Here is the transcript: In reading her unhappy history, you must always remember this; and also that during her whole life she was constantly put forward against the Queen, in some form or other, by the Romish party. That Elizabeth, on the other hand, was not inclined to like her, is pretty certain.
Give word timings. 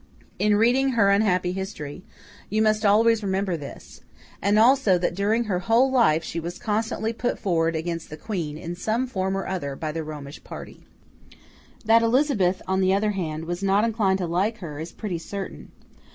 In 0.39 0.55
reading 0.55 0.93
her 0.93 1.11
unhappy 1.11 1.51
history, 1.51 2.01
you 2.49 2.63
must 2.63 2.83
always 2.87 3.21
remember 3.21 3.55
this; 3.55 4.01
and 4.41 4.57
also 4.57 4.97
that 4.97 5.13
during 5.13 5.43
her 5.43 5.59
whole 5.59 5.91
life 5.91 6.23
she 6.23 6.39
was 6.39 6.57
constantly 6.57 7.13
put 7.13 7.37
forward 7.37 7.75
against 7.75 8.09
the 8.09 8.17
Queen, 8.17 8.57
in 8.57 8.75
some 8.75 9.05
form 9.05 9.37
or 9.37 9.45
other, 9.45 9.75
by 9.75 9.91
the 9.91 10.03
Romish 10.03 10.43
party. 10.43 10.83
That 11.85 12.01
Elizabeth, 12.01 12.63
on 12.67 12.81
the 12.81 12.95
other 12.95 13.11
hand, 13.11 13.45
was 13.45 13.61
not 13.61 13.83
inclined 13.83 14.17
to 14.17 14.25
like 14.25 14.57
her, 14.57 14.79
is 14.79 14.91
pretty 14.91 15.19
certain. 15.19 15.71